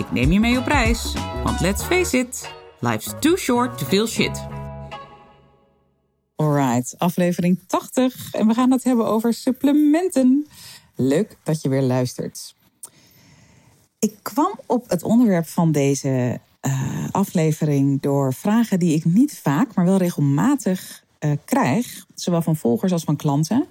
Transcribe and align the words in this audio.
Ik 0.00 0.12
neem 0.12 0.32
je 0.32 0.40
mee 0.40 0.58
op 0.58 0.66
reis, 0.66 1.14
want 1.44 1.60
let's 1.60 1.82
face 1.82 2.18
it, 2.18 2.50
life's 2.78 3.14
too 3.18 3.36
short 3.36 3.78
to 3.78 3.86
feel 3.86 4.06
shit. 4.06 4.46
Alright, 6.36 6.94
aflevering 6.98 7.58
80 7.66 8.34
en 8.34 8.46
we 8.46 8.54
gaan 8.54 8.70
het 8.70 8.84
hebben 8.84 9.06
over 9.06 9.34
supplementen. 9.34 10.46
Leuk 10.96 11.36
dat 11.42 11.62
je 11.62 11.68
weer 11.68 11.82
luistert. 11.82 12.54
Ik 13.98 14.14
kwam 14.22 14.58
op 14.66 14.90
het 14.90 15.02
onderwerp 15.02 15.46
van 15.46 15.72
deze 15.72 16.40
uh, 16.62 17.08
aflevering 17.10 18.00
door 18.00 18.34
vragen 18.34 18.78
die 18.78 18.94
ik 18.94 19.04
niet 19.04 19.38
vaak, 19.42 19.74
maar 19.74 19.84
wel 19.84 19.96
regelmatig 19.96 21.04
uh, 21.20 21.32
krijg, 21.44 22.06
zowel 22.14 22.42
van 22.42 22.56
volgers 22.56 22.92
als 22.92 23.04
van 23.04 23.16
klanten. 23.16 23.66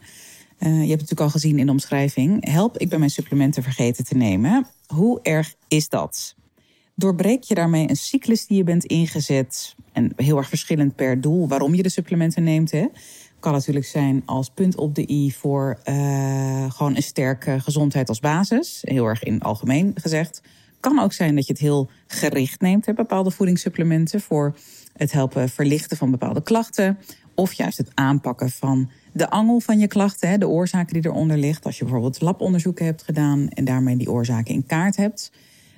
Uh, 0.59 0.70
je 0.70 0.70
hebt 0.70 0.80
het 0.80 0.90
natuurlijk 0.90 1.20
al 1.20 1.30
gezien 1.30 1.59
in 1.59 1.66
de 1.66 1.71
omschrijving. 1.71 2.49
Help, 2.49 2.77
ik 2.77 2.90
ben 2.90 2.99
mijn 2.99 3.12
supplementen 3.12 3.63
vergeten 3.63 4.05
te 4.05 4.16
nemen. 4.16 4.68
Hoe 4.93 5.20
erg 5.21 5.55
is 5.67 5.89
dat? 5.89 6.35
Doorbreek 6.95 7.43
je 7.43 7.55
daarmee 7.55 7.89
een 7.89 7.95
cyclus 7.95 8.48
die 8.48 8.57
je 8.57 8.63
bent 8.63 8.85
ingezet? 8.85 9.76
En 9.91 10.13
heel 10.15 10.37
erg 10.37 10.49
verschillend 10.49 10.96
per 10.96 11.21
doel 11.21 11.48
waarom 11.48 11.76
je 11.76 11.84
de 11.84 11.90
supplementen 11.90 12.43
neemt. 12.43 12.71
Hè? 12.71 12.85
Kan 13.40 13.54
natuurlijk 13.54 13.85
zijn 13.85 14.21
als 14.26 14.49
punt 14.49 14.76
op 14.76 14.96
de 14.96 15.09
i 15.09 15.31
voor 15.31 15.79
uh, 15.85 16.71
gewoon 16.71 16.96
een 16.96 17.04
sterke 17.04 17.59
gezondheid 17.59 18.09
als 18.09 18.20
basis. 18.20 18.79
Heel 18.81 19.05
erg 19.05 19.23
in 19.23 19.41
algemeen 19.41 19.91
gezegd. 19.96 20.41
Kan 20.79 20.99
ook 20.99 21.13
zijn 21.13 21.35
dat 21.35 21.46
je 21.46 21.51
het 21.51 21.62
heel 21.62 21.90
gericht 22.07 22.62
neemt, 22.62 22.85
hè, 22.85 22.93
bepaalde 22.93 23.31
voedingssupplementen 23.31 24.21
voor 24.21 24.55
het 24.93 25.12
helpen 25.12 25.49
verlichten 25.49 25.98
van 25.98 26.12
bepaalde 26.12 26.43
klachten. 26.43 26.98
Of 27.35 27.53
juist 27.53 27.77
het 27.77 27.91
aanpakken 27.93 28.49
van 28.49 28.90
de 29.20 29.29
angel 29.29 29.59
van 29.59 29.79
je 29.79 29.87
klachten, 29.87 30.39
de 30.39 30.48
oorzaken 30.48 30.93
die 30.93 31.12
eronder 31.12 31.37
ligt. 31.37 31.65
Als 31.65 31.77
je 31.77 31.84
bijvoorbeeld 31.84 32.21
labonderzoeken 32.21 32.85
hebt 32.85 33.03
gedaan 33.03 33.49
en 33.49 33.65
daarmee 33.65 33.98
die 33.98 34.12
oorzaken 34.12 34.53
in 34.53 34.65
kaart 34.65 34.95
hebt. 34.95 35.31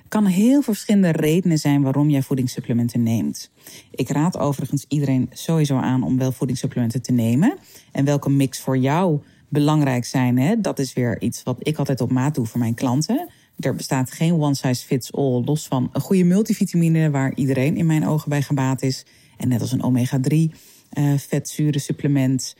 Kan 0.08 0.26
heel 0.26 0.62
verschillende 0.62 1.12
redenen 1.12 1.58
zijn 1.58 1.82
waarom 1.82 2.10
jij 2.10 2.22
voedingssupplementen 2.22 3.02
neemt. 3.02 3.50
Ik 3.90 4.10
raad 4.10 4.38
overigens 4.38 4.84
iedereen 4.88 5.30
sowieso 5.32 5.76
aan 5.76 6.02
om 6.02 6.18
wel 6.18 6.32
voedingssupplementen 6.32 7.02
te 7.02 7.12
nemen. 7.12 7.56
En 7.92 8.04
welke 8.04 8.30
mix 8.30 8.60
voor 8.60 8.76
jou 8.76 9.20
belangrijk 9.48 10.04
zijn, 10.04 10.62
dat 10.62 10.78
is 10.78 10.92
weer 10.92 11.20
iets 11.20 11.42
wat 11.42 11.56
ik 11.58 11.78
altijd 11.78 12.00
op 12.00 12.10
maat 12.10 12.34
doe 12.34 12.46
voor 12.46 12.60
mijn 12.60 12.74
klanten. 12.74 13.28
Er 13.58 13.74
bestaat 13.74 14.12
geen 14.12 14.40
one 14.40 14.54
size 14.54 14.86
fits 14.86 15.12
all, 15.12 15.42
los 15.44 15.66
van 15.66 15.88
een 15.92 16.00
goede 16.00 16.24
multivitamine 16.24 17.10
waar 17.10 17.34
iedereen 17.34 17.76
in 17.76 17.86
mijn 17.86 18.06
ogen 18.06 18.28
bij 18.28 18.42
gebaat 18.42 18.82
is. 18.82 19.06
En 19.36 19.48
net 19.48 19.60
als 19.60 19.72
een 19.72 19.82
omega-3 19.82 20.32
uh, 20.32 20.48
eh, 20.88 21.18
vetzuren 21.18 21.80
supplement. 21.80 22.54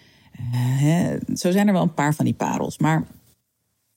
Uh, 0.54 1.06
zo 1.34 1.50
zijn 1.50 1.66
er 1.66 1.72
wel 1.72 1.82
een 1.82 1.94
paar 1.94 2.14
van 2.14 2.24
die 2.24 2.34
parels. 2.34 2.78
Maar 2.78 3.06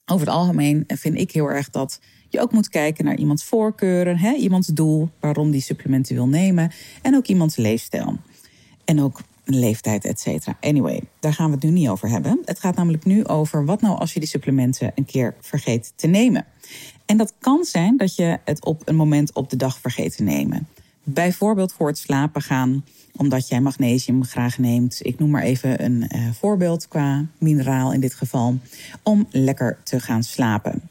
over 0.04 0.26
het 0.26 0.36
algemeen 0.36 0.84
vind 0.86 1.18
ik 1.18 1.32
heel 1.32 1.50
erg 1.50 1.70
dat 1.70 2.00
je 2.28 2.40
ook 2.40 2.52
moet 2.52 2.68
kijken 2.68 3.04
naar 3.04 3.16
iemands 3.16 3.44
voorkeuren, 3.44 4.18
hè, 4.18 4.32
iemands 4.32 4.68
doel, 4.68 5.08
waarom 5.20 5.50
die 5.50 5.60
supplementen 5.60 6.14
wil 6.14 6.28
nemen. 6.28 6.70
En 7.02 7.16
ook 7.16 7.26
iemands 7.26 7.56
leefstijl. 7.56 8.18
En 8.84 9.00
ook 9.00 9.20
leeftijd, 9.44 10.04
et 10.04 10.20
cetera. 10.20 10.56
Anyway, 10.60 11.02
daar 11.20 11.32
gaan 11.32 11.46
we 11.46 11.54
het 11.54 11.64
nu 11.64 11.70
niet 11.70 11.88
over 11.88 12.08
hebben. 12.08 12.40
Het 12.44 12.60
gaat 12.60 12.76
namelijk 12.76 13.04
nu 13.04 13.24
over 13.24 13.64
wat 13.64 13.80
nou 13.80 13.98
als 13.98 14.12
je 14.12 14.20
die 14.20 14.28
supplementen 14.28 14.92
een 14.94 15.04
keer 15.04 15.34
vergeet 15.40 15.92
te 15.96 16.06
nemen. 16.06 16.44
En 17.06 17.16
dat 17.16 17.34
kan 17.38 17.64
zijn 17.64 17.96
dat 17.96 18.16
je 18.16 18.38
het 18.44 18.64
op 18.64 18.82
een 18.84 18.96
moment 18.96 19.32
op 19.32 19.50
de 19.50 19.56
dag 19.56 19.78
vergeet 19.78 20.16
te 20.16 20.22
nemen. 20.22 20.68
Bijvoorbeeld 21.08 21.72
voor 21.72 21.86
het 21.86 21.98
slapen 21.98 22.42
gaan, 22.42 22.84
omdat 23.16 23.48
jij 23.48 23.60
magnesium 23.60 24.24
graag 24.24 24.58
neemt. 24.58 24.98
Ik 25.02 25.18
noem 25.18 25.30
maar 25.30 25.42
even 25.42 25.84
een 25.84 26.10
uh, 26.14 26.30
voorbeeld 26.32 26.88
qua 26.88 27.24
mineraal 27.38 27.92
in 27.92 28.00
dit 28.00 28.14
geval. 28.14 28.58
Om 29.02 29.26
lekker 29.30 29.78
te 29.82 30.00
gaan 30.00 30.22
slapen. 30.22 30.82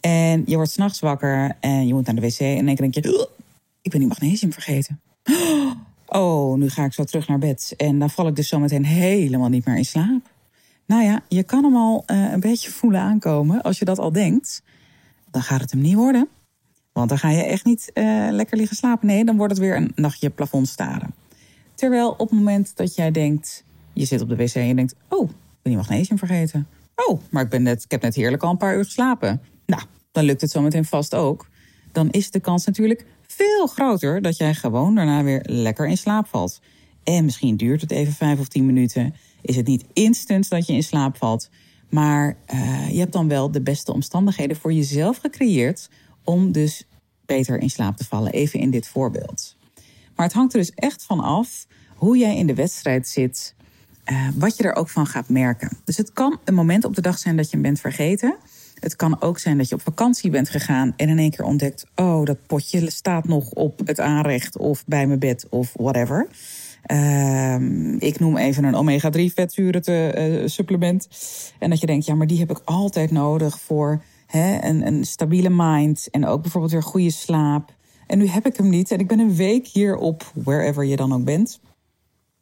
En 0.00 0.42
je 0.46 0.54
wordt 0.54 0.70
s'nachts 0.70 1.00
wakker 1.00 1.56
en 1.60 1.86
je 1.86 1.94
moet 1.94 2.06
naar 2.06 2.14
de 2.14 2.20
wc. 2.20 2.38
En 2.38 2.66
dan 2.66 2.74
denk 2.74 2.94
je, 2.94 3.28
ik 3.82 3.90
ben 3.90 4.00
die 4.00 4.08
magnesium 4.08 4.52
vergeten. 4.52 5.00
Oh, 6.08 6.58
nu 6.58 6.68
ga 6.68 6.84
ik 6.84 6.92
zo 6.92 7.04
terug 7.04 7.28
naar 7.28 7.38
bed. 7.38 7.74
En 7.76 7.98
dan 7.98 8.10
val 8.10 8.26
ik 8.26 8.36
dus 8.36 8.48
zometeen 8.48 8.84
helemaal 8.84 9.48
niet 9.48 9.64
meer 9.66 9.76
in 9.76 9.84
slaap. 9.84 10.30
Nou 10.86 11.02
ja, 11.02 11.22
je 11.28 11.42
kan 11.42 11.64
hem 11.64 11.76
al 11.76 12.04
uh, 12.06 12.32
een 12.32 12.40
beetje 12.40 12.70
voelen 12.70 13.00
aankomen. 13.00 13.62
Als 13.62 13.78
je 13.78 13.84
dat 13.84 13.98
al 13.98 14.12
denkt, 14.12 14.62
dan 15.30 15.42
gaat 15.42 15.60
het 15.60 15.70
hem 15.70 15.80
niet 15.80 15.94
worden. 15.94 16.28
Want 16.96 17.08
dan 17.08 17.18
ga 17.18 17.30
je 17.30 17.42
echt 17.42 17.64
niet 17.64 17.90
uh, 17.94 18.28
lekker 18.30 18.56
liggen 18.56 18.76
slapen. 18.76 19.06
Nee, 19.06 19.24
dan 19.24 19.36
wordt 19.36 19.52
het 19.52 19.62
weer 19.62 19.76
een 19.76 19.92
nachtje 19.94 20.30
plafond 20.30 20.68
staren. 20.68 21.14
Terwijl 21.74 22.10
op 22.10 22.18
het 22.18 22.30
moment 22.30 22.76
dat 22.76 22.94
jij 22.94 23.10
denkt, 23.10 23.64
je 23.92 24.04
zit 24.04 24.20
op 24.20 24.28
de 24.28 24.36
wc 24.36 24.54
en 24.54 24.66
je 24.66 24.74
denkt, 24.74 24.94
oh, 25.08 25.22
ik 25.28 25.36
ben 25.62 25.72
die 25.72 25.76
magnesium 25.76 26.18
vergeten. 26.18 26.66
Oh, 26.94 27.20
maar 27.30 27.42
ik, 27.42 27.48
ben 27.48 27.62
net, 27.62 27.84
ik 27.84 27.90
heb 27.90 28.02
net 28.02 28.14
heerlijk 28.14 28.42
al 28.42 28.50
een 28.50 28.56
paar 28.56 28.76
uur 28.76 28.84
geslapen. 28.84 29.42
Nou, 29.66 29.82
dan 30.12 30.24
lukt 30.24 30.40
het 30.40 30.50
zometeen 30.50 30.84
vast 30.84 31.14
ook. 31.14 31.48
Dan 31.92 32.10
is 32.10 32.30
de 32.30 32.40
kans 32.40 32.66
natuurlijk 32.66 33.06
veel 33.26 33.66
groter 33.66 34.22
dat 34.22 34.36
jij 34.36 34.54
gewoon 34.54 34.94
daarna 34.94 35.22
weer 35.22 35.40
lekker 35.42 35.86
in 35.86 35.96
slaap 35.96 36.26
valt. 36.26 36.60
En 37.04 37.24
misschien 37.24 37.56
duurt 37.56 37.80
het 37.80 37.90
even 37.90 38.12
vijf 38.12 38.38
of 38.38 38.48
tien 38.48 38.66
minuten. 38.66 39.14
Is 39.42 39.56
het 39.56 39.66
niet 39.66 39.84
instant 39.92 40.48
dat 40.48 40.66
je 40.66 40.72
in 40.72 40.82
slaap 40.82 41.16
valt. 41.16 41.50
Maar 41.90 42.36
uh, 42.54 42.90
je 42.90 42.98
hebt 42.98 43.12
dan 43.12 43.28
wel 43.28 43.50
de 43.50 43.62
beste 43.62 43.92
omstandigheden 43.92 44.56
voor 44.56 44.72
jezelf 44.72 45.18
gecreëerd 45.18 45.88
om 46.26 46.52
dus 46.52 46.86
beter 47.26 47.58
in 47.58 47.70
slaap 47.70 47.96
te 47.96 48.04
vallen. 48.04 48.32
Even 48.32 48.60
in 48.60 48.70
dit 48.70 48.88
voorbeeld. 48.88 49.56
Maar 50.16 50.26
het 50.26 50.34
hangt 50.34 50.52
er 50.52 50.58
dus 50.58 50.74
echt 50.74 51.02
van 51.02 51.20
af 51.20 51.66
hoe 51.94 52.18
jij 52.18 52.36
in 52.36 52.46
de 52.46 52.54
wedstrijd 52.54 53.08
zit, 53.08 53.54
uh, 54.06 54.28
wat 54.34 54.56
je 54.56 54.62
er 54.62 54.74
ook 54.74 54.88
van 54.88 55.06
gaat 55.06 55.28
merken. 55.28 55.70
Dus 55.84 55.96
het 55.96 56.12
kan 56.12 56.38
een 56.44 56.54
moment 56.54 56.84
op 56.84 56.94
de 56.94 57.00
dag 57.00 57.18
zijn 57.18 57.36
dat 57.36 57.44
je 57.44 57.52
hem 57.52 57.62
bent 57.62 57.80
vergeten. 57.80 58.36
Het 58.80 58.96
kan 58.96 59.20
ook 59.22 59.38
zijn 59.38 59.58
dat 59.58 59.68
je 59.68 59.74
op 59.74 59.82
vakantie 59.82 60.30
bent 60.30 60.48
gegaan 60.48 60.92
en 60.96 61.08
in 61.08 61.18
één 61.18 61.30
keer 61.30 61.44
ontdekt: 61.44 61.86
oh, 61.94 62.24
dat 62.24 62.46
potje 62.46 62.90
staat 62.90 63.28
nog 63.28 63.50
op 63.50 63.86
het 63.86 64.00
aanrecht 64.00 64.58
of 64.58 64.84
bij 64.86 65.06
mijn 65.06 65.18
bed 65.18 65.46
of 65.50 65.72
whatever. 65.76 66.28
Uh, 66.92 67.60
ik 67.98 68.18
noem 68.18 68.36
even 68.36 68.64
een 68.64 68.74
omega-3 68.74 69.34
vetzuren 69.34 70.20
uh, 70.42 70.48
supplement. 70.48 71.08
En 71.58 71.70
dat 71.70 71.80
je 71.80 71.86
denkt, 71.86 72.06
ja, 72.06 72.14
maar 72.14 72.26
die 72.26 72.38
heb 72.38 72.50
ik 72.50 72.60
altijd 72.64 73.10
nodig 73.10 73.60
voor 73.60 74.02
hè, 74.26 74.68
een, 74.68 74.86
een 74.86 75.04
stabiele 75.04 75.50
mind. 75.50 76.08
En 76.10 76.26
ook 76.26 76.42
bijvoorbeeld 76.42 76.72
weer 76.72 76.82
goede 76.82 77.10
slaap. 77.10 77.74
En 78.06 78.18
nu 78.18 78.26
heb 78.26 78.46
ik 78.46 78.56
hem 78.56 78.68
niet. 78.68 78.90
En 78.90 78.98
ik 78.98 79.08
ben 79.08 79.18
een 79.18 79.36
week 79.36 79.66
hier 79.66 79.96
op 79.96 80.32
wherever 80.34 80.84
je 80.84 80.96
dan 80.96 81.12
ook 81.12 81.24
bent. 81.24 81.60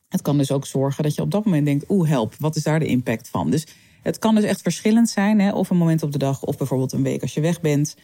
Het 0.09 0.23
kan 0.23 0.39
dus 0.39 0.53
ook 0.53 0.67
zorgen 0.67 1.03
dat 1.03 1.15
je 1.15 1.23
op 1.23 1.31
dat 1.31 1.45
moment 1.45 1.67
denkt, 1.67 1.85
oeh, 1.89 2.09
help, 2.09 2.35
wat 2.39 2.57
is 2.57 2.63
daar 2.63 2.79
de 2.79 2.87
impact 2.87 3.29
van? 3.29 3.51
Dus 3.51 3.67
het 4.03 4.19
kan 4.19 4.35
dus 4.35 4.45
echt 4.45 4.63
verschillend 4.63 5.09
zijn, 5.09 5.41
hè? 5.41 5.53
of 5.53 5.71
een 5.71 5.77
moment 5.77 6.03
op 6.03 6.13
de 6.13 6.19
dag, 6.19 6.43
of 6.43 6.57
bijvoorbeeld 6.57 6.93
een 6.93 7.03
week 7.03 7.23
als 7.23 7.35
je 7.35 7.41
weg 7.41 7.61
bent. 7.61 7.97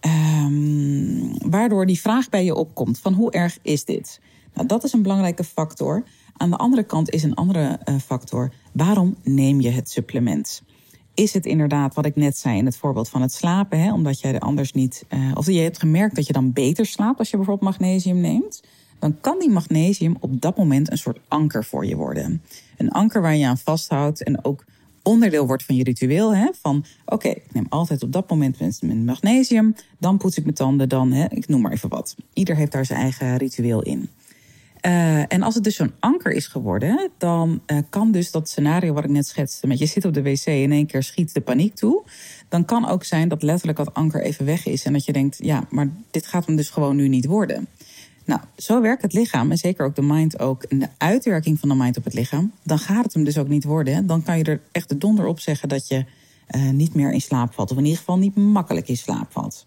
Um, 0.00 1.50
waardoor 1.50 1.86
die 1.86 2.00
vraag 2.00 2.28
bij 2.28 2.44
je 2.44 2.54
opkomt: 2.54 2.98
van 2.98 3.12
hoe 3.12 3.30
erg 3.30 3.58
is 3.62 3.84
dit? 3.84 4.20
Nou, 4.54 4.66
dat 4.66 4.84
is 4.84 4.92
een 4.92 5.02
belangrijke 5.02 5.44
factor. 5.44 6.04
Aan 6.36 6.50
de 6.50 6.56
andere 6.56 6.82
kant 6.82 7.10
is 7.10 7.22
een 7.22 7.34
andere 7.34 7.80
uh, 7.84 7.94
factor: 8.04 8.52
waarom 8.72 9.16
neem 9.22 9.60
je 9.60 9.70
het 9.70 9.90
supplement? 9.90 10.62
Is 11.14 11.32
het 11.32 11.46
inderdaad 11.46 11.94
wat 11.94 12.06
ik 12.06 12.16
net 12.16 12.36
zei 12.36 12.58
in 12.58 12.64
het 12.64 12.76
voorbeeld 12.76 13.08
van 13.08 13.22
het 13.22 13.32
slapen, 13.32 13.80
hè, 13.80 13.92
omdat 13.92 14.20
er 14.22 14.38
anders 14.38 14.72
niet. 14.72 15.04
Uh, 15.08 15.30
of 15.34 15.46
je 15.46 15.60
hebt 15.60 15.78
gemerkt 15.78 16.16
dat 16.16 16.26
je 16.26 16.32
dan 16.32 16.52
beter 16.52 16.86
slaapt 16.86 17.18
als 17.18 17.30
je 17.30 17.36
bijvoorbeeld 17.36 17.70
magnesium 17.70 18.20
neemt? 18.20 18.62
Dan 18.98 19.20
kan 19.20 19.38
die 19.38 19.50
magnesium 19.50 20.16
op 20.20 20.40
dat 20.40 20.56
moment 20.56 20.90
een 20.90 20.98
soort 20.98 21.20
anker 21.28 21.64
voor 21.64 21.86
je 21.86 21.96
worden. 21.96 22.42
Een 22.76 22.90
anker 22.90 23.22
waar 23.22 23.36
je 23.36 23.46
aan 23.46 23.58
vasthoudt 23.58 24.22
en 24.22 24.44
ook 24.44 24.64
onderdeel 25.02 25.46
wordt 25.46 25.62
van 25.62 25.76
je 25.76 25.84
ritueel. 25.84 26.34
Hè? 26.34 26.48
Van 26.60 26.84
oké, 27.04 27.28
ik 27.28 27.52
neem 27.52 27.66
altijd 27.68 28.02
op 28.02 28.12
dat 28.12 28.30
moment 28.30 28.80
mijn 28.80 29.04
magnesium. 29.04 29.74
Dan 29.98 30.18
poets 30.18 30.36
ik 30.36 30.44
mijn 30.44 30.54
tanden. 30.54 30.88
Dan, 30.88 31.12
hè, 31.12 31.26
ik 31.28 31.48
noem 31.48 31.60
maar 31.60 31.72
even 31.72 31.88
wat. 31.88 32.16
Ieder 32.32 32.56
heeft 32.56 32.72
daar 32.72 32.84
zijn 32.84 33.00
eigen 33.00 33.36
ritueel 33.36 33.82
in. 33.82 34.08
Uh, 34.86 35.32
en 35.32 35.42
als 35.42 35.54
het 35.54 35.64
dus 35.64 35.76
zo'n 35.76 35.92
anker 35.98 36.32
is 36.32 36.46
geworden, 36.46 37.10
dan 37.18 37.60
uh, 37.66 37.78
kan 37.88 38.12
dus 38.12 38.30
dat 38.30 38.48
scenario 38.48 38.92
wat 38.92 39.04
ik 39.04 39.10
net 39.10 39.26
schetste, 39.26 39.66
met 39.66 39.78
je 39.78 39.86
zit 39.86 40.04
op 40.04 40.14
de 40.14 40.22
wc 40.22 40.46
en 40.46 40.62
in 40.62 40.72
één 40.72 40.86
keer 40.86 41.02
schiet 41.02 41.34
de 41.34 41.40
paniek 41.40 41.74
toe. 41.74 42.02
Dan 42.48 42.64
kan 42.64 42.88
ook 42.88 43.04
zijn 43.04 43.28
dat 43.28 43.42
letterlijk 43.42 43.78
dat 43.78 43.94
anker 43.94 44.22
even 44.22 44.44
weg 44.44 44.66
is 44.66 44.84
en 44.84 44.92
dat 44.92 45.04
je 45.04 45.12
denkt, 45.12 45.38
ja, 45.42 45.64
maar 45.70 45.88
dit 46.10 46.26
gaat 46.26 46.46
hem 46.46 46.56
dus 46.56 46.70
gewoon 46.70 46.96
nu 46.96 47.08
niet 47.08 47.26
worden. 47.26 47.68
Nou, 48.24 48.40
zo 48.56 48.80
werkt 48.80 49.02
het 49.02 49.12
lichaam 49.12 49.50
en 49.50 49.56
zeker 49.56 49.84
ook 49.84 49.94
de 49.94 50.02
mind 50.02 50.38
ook. 50.38 50.62
En 50.62 50.78
de 50.78 50.88
uitwerking 50.98 51.58
van 51.60 51.68
de 51.68 51.74
mind 51.74 51.96
op 51.96 52.04
het 52.04 52.14
lichaam, 52.14 52.52
dan 52.62 52.78
gaat 52.78 53.04
het 53.04 53.14
hem 53.14 53.24
dus 53.24 53.38
ook 53.38 53.48
niet 53.48 53.64
worden. 53.64 54.06
Dan 54.06 54.22
kan 54.22 54.38
je 54.38 54.44
er 54.44 54.60
echt 54.72 54.88
de 54.88 54.98
donder 54.98 55.26
op 55.26 55.40
zeggen 55.40 55.68
dat 55.68 55.88
je 55.88 56.04
uh, 56.56 56.70
niet 56.70 56.94
meer 56.94 57.12
in 57.12 57.20
slaap 57.20 57.52
valt. 57.54 57.70
Of 57.70 57.76
in 57.76 57.84
ieder 57.84 57.98
geval 57.98 58.18
niet 58.18 58.36
makkelijk 58.36 58.88
in 58.88 58.96
slaap 58.96 59.32
valt. 59.32 59.66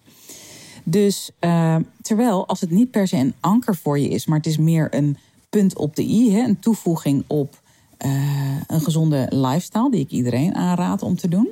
Dus 0.83 1.31
uh, 1.39 1.75
terwijl 2.01 2.47
als 2.47 2.61
het 2.61 2.71
niet 2.71 2.91
per 2.91 3.07
se 3.07 3.17
een 3.17 3.33
anker 3.39 3.75
voor 3.75 3.99
je 3.99 4.07
is, 4.07 4.25
maar 4.25 4.37
het 4.37 4.47
is 4.47 4.57
meer 4.57 4.87
een 4.91 5.17
punt 5.49 5.77
op 5.77 5.95
de 5.95 6.03
i, 6.03 6.31
hè, 6.31 6.43
een 6.43 6.59
toevoeging 6.59 7.23
op 7.27 7.61
uh, 8.05 8.11
een 8.67 8.81
gezonde 8.81 9.27
lifestyle, 9.29 9.91
die 9.91 9.99
ik 9.99 10.09
iedereen 10.09 10.55
aanraad 10.55 11.01
om 11.01 11.15
te 11.15 11.27
doen. 11.27 11.47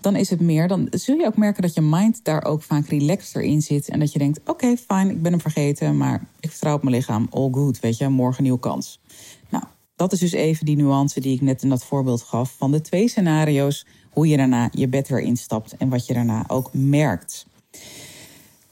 Dan 0.00 0.16
is 0.16 0.30
het 0.30 0.40
meer, 0.40 0.68
dan 0.68 0.88
zul 0.90 1.16
je 1.16 1.26
ook 1.26 1.36
merken 1.36 1.62
dat 1.62 1.74
je 1.74 1.80
mind 1.80 2.20
daar 2.22 2.44
ook 2.44 2.62
vaak 2.62 2.86
relaxter 2.86 3.42
in 3.42 3.62
zit. 3.62 3.88
En 3.88 3.98
dat 3.98 4.12
je 4.12 4.18
denkt: 4.18 4.40
oké, 4.46 4.76
fijn, 4.76 5.10
ik 5.10 5.22
ben 5.22 5.32
hem 5.32 5.40
vergeten, 5.40 5.96
maar 5.96 6.26
ik 6.40 6.50
vertrouw 6.50 6.74
op 6.74 6.82
mijn 6.82 6.94
lichaam. 6.94 7.26
All 7.30 7.48
good, 7.52 7.80
weet 7.80 7.96
je, 7.96 8.08
morgen 8.08 8.42
nieuwe 8.42 8.58
kans. 8.58 9.00
Nou, 9.48 9.64
dat 9.96 10.12
is 10.12 10.18
dus 10.18 10.32
even 10.32 10.66
die 10.66 10.76
nuance 10.76 11.20
die 11.20 11.34
ik 11.34 11.40
net 11.40 11.62
in 11.62 11.68
dat 11.68 11.84
voorbeeld 11.84 12.22
gaf 12.22 12.54
van 12.56 12.70
de 12.70 12.80
twee 12.80 13.08
scenario's. 13.08 13.86
Hoe 14.10 14.28
je 14.28 14.36
daarna 14.36 14.68
je 14.72 14.88
bed 14.88 15.08
weer 15.08 15.20
instapt 15.20 15.76
en 15.76 15.88
wat 15.88 16.06
je 16.06 16.14
daarna 16.14 16.44
ook 16.48 16.70
merkt. 16.72 17.46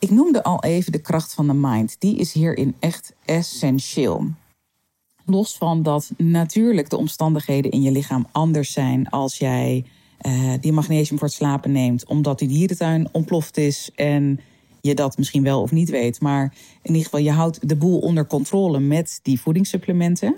Ik 0.00 0.10
noemde 0.10 0.42
al 0.42 0.62
even 0.62 0.92
de 0.92 1.00
kracht 1.00 1.34
van 1.34 1.46
de 1.46 1.54
mind. 1.54 1.96
Die 1.98 2.16
is 2.16 2.32
hierin 2.32 2.74
echt 2.78 3.12
essentieel. 3.24 4.26
Los 5.24 5.56
van 5.56 5.82
dat 5.82 6.10
natuurlijk 6.16 6.90
de 6.90 6.96
omstandigheden 6.96 7.70
in 7.70 7.82
je 7.82 7.90
lichaam 7.90 8.26
anders 8.32 8.72
zijn 8.72 9.08
als 9.08 9.38
jij 9.38 9.84
uh, 10.22 10.52
die 10.60 10.72
magnesium 10.72 11.18
voor 11.18 11.28
het 11.28 11.36
slapen 11.36 11.72
neemt, 11.72 12.06
omdat 12.06 12.38
die 12.38 12.48
dierentuin 12.48 13.08
ontploft 13.12 13.56
is 13.56 13.90
en 13.94 14.40
je 14.80 14.94
dat 14.94 15.18
misschien 15.18 15.42
wel 15.42 15.62
of 15.62 15.70
niet 15.70 15.90
weet. 15.90 16.20
Maar 16.20 16.54
in 16.82 16.90
ieder 16.90 17.04
geval, 17.04 17.20
je 17.20 17.30
houdt 17.30 17.68
de 17.68 17.76
boel 17.76 17.98
onder 17.98 18.26
controle 18.26 18.78
met 18.78 19.20
die 19.22 19.40
voedingssupplementen. 19.40 20.36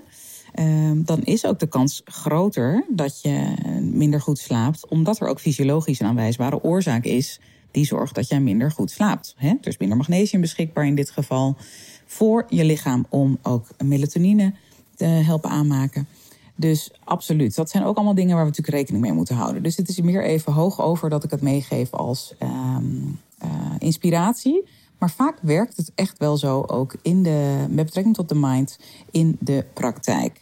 Uh, 0.59 0.91
dan 0.95 1.21
is 1.21 1.45
ook 1.45 1.59
de 1.59 1.67
kans 1.67 2.01
groter 2.05 2.85
dat 2.89 3.21
je 3.21 3.53
minder 3.81 4.21
goed 4.21 4.39
slaapt, 4.39 4.87
omdat 4.87 5.19
er 5.19 5.27
ook 5.27 5.39
fysiologisch 5.39 5.99
een 5.99 6.07
aanwijsbare 6.07 6.63
oorzaak 6.63 7.05
is 7.05 7.39
die 7.73 7.85
zorgt 7.85 8.15
dat 8.15 8.27
jij 8.27 8.39
minder 8.39 8.71
goed 8.71 8.91
slaapt. 8.91 9.35
Hè? 9.37 9.53
Is 9.61 9.77
minder 9.77 9.97
magnesium 9.97 10.41
beschikbaar 10.41 10.85
in 10.85 10.95
dit 10.95 11.09
geval 11.09 11.55
voor 12.05 12.45
je 12.49 12.65
lichaam 12.65 13.05
om 13.09 13.37
ook 13.41 13.67
melatonine 13.83 14.53
te 14.95 15.05
helpen 15.05 15.49
aanmaken. 15.49 16.07
Dus 16.55 16.91
absoluut. 17.03 17.55
Dat 17.55 17.69
zijn 17.69 17.83
ook 17.83 17.95
allemaal 17.95 18.15
dingen 18.15 18.35
waar 18.35 18.43
we 18.43 18.49
natuurlijk 18.49 18.77
rekening 18.77 19.03
mee 19.03 19.13
moeten 19.13 19.35
houden. 19.35 19.63
Dus 19.63 19.77
het 19.77 19.89
is 19.89 20.01
meer 20.01 20.23
even 20.23 20.53
hoog 20.53 20.81
over 20.81 21.09
dat 21.09 21.23
ik 21.23 21.31
het 21.31 21.41
meegeef 21.41 21.93
als 21.93 22.33
um, 22.39 23.19
uh, 23.43 23.49
inspiratie. 23.77 24.67
Maar 24.99 25.11
vaak 25.11 25.37
werkt 25.41 25.77
het 25.77 25.91
echt 25.95 26.17
wel 26.17 26.37
zo 26.37 26.61
ook 26.61 26.95
in 27.01 27.23
de, 27.23 27.65
met 27.69 27.85
betrekking 27.85 28.15
tot 28.15 28.29
de 28.29 28.35
mind 28.35 28.79
in 29.11 29.37
de 29.39 29.65
praktijk. 29.73 30.41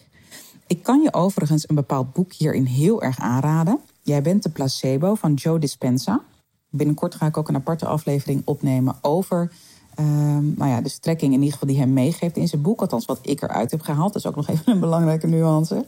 Ik 0.68 0.84
kan 0.84 1.02
je 1.02 1.14
overigens 1.14 1.70
een 1.70 1.76
bepaald 1.76 2.14
boek 2.14 2.34
hierin 2.34 2.66
heel 2.66 3.02
erg 3.02 3.20
aanraden. 3.20 3.80
Jij 4.02 4.22
bent 4.22 4.44
de 4.44 4.50
placebo 4.50 5.16
van 5.16 5.34
Joe 5.34 5.60
Dispenza. 5.60 6.24
Binnenkort 6.72 7.16
ga 7.16 7.26
ik 7.26 7.38
ook 7.38 7.48
een 7.48 7.56
aparte 7.56 7.86
aflevering 7.86 8.42
opnemen 8.46 8.96
over 9.02 9.52
um, 10.00 10.56
ja, 10.58 10.82
de 10.82 10.90
strekking 10.90 11.34
in 11.34 11.40
ieder 11.40 11.54
geval 11.54 11.68
die 11.68 11.78
hij 11.78 11.88
meegeeft 11.88 12.38
in 12.38 12.48
zijn 12.48 12.62
boek. 12.62 12.82
Althans, 12.82 13.06
wat 13.06 13.20
ik 13.22 13.42
eruit 13.42 13.72
heb 13.72 13.82
gehaald. 13.82 14.14
Dat 14.14 14.24
is 14.24 14.30
ook 14.30 14.36
nog 14.36 14.48
even 14.50 14.74
een 14.74 14.80
belangrijke 14.80 15.28
nuance. 15.28 15.86